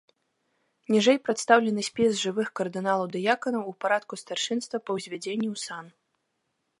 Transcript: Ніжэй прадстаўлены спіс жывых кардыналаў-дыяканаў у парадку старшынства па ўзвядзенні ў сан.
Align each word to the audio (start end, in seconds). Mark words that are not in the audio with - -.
Ніжэй 0.95 1.17
прадстаўлены 1.25 1.81
спіс 1.89 2.09
жывых 2.23 2.49
кардыналаў-дыяканаў 2.59 3.63
у 3.73 3.73
парадку 3.85 4.13
старшынства 4.23 4.77
па 4.87 4.91
ўзвядзенні 4.97 5.47
ў 5.53 5.63
сан. 5.65 5.85